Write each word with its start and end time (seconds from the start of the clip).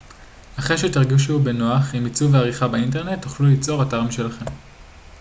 אחרי 0.59 0.77
שתרגישו 0.77 1.39
בנוח 1.39 1.93
עם 1.95 2.05
עיצוב 2.05 2.33
ועריכה 2.33 2.67
באינטרנט 2.67 3.21
תוכלו 3.21 3.45
ליצור 3.47 3.83
אתר 3.83 4.01
משלכם 4.03 4.45